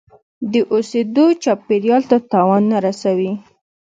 [0.51, 3.31] د اوسیدو چاپیریال ته تاوان نه رسوي.